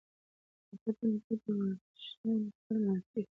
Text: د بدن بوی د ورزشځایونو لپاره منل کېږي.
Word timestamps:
د 0.67 0.69
بدن 0.83 1.11
بوی 1.23 1.35
د 1.43 1.45
ورزشځایونو 1.57 2.45
لپاره 2.47 2.79
منل 2.85 3.01
کېږي. 3.11 3.27